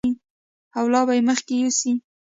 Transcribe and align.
او 0.77 0.85
لا 0.93 1.01
به 1.07 1.13
یې 1.17 1.21
مخکې 1.29 1.53
یوسي. 1.61 1.91